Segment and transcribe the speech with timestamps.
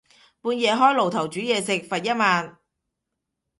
[0.41, 2.57] 半夜開爐頭煮嘢食，罰一萬